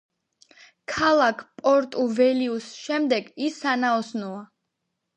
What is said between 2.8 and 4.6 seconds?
შემდეგ ის სანაოსნოა.